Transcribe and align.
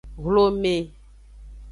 Hlome. 0.23 0.75